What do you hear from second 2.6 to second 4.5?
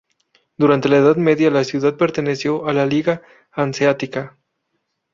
a la Liga Hanseática.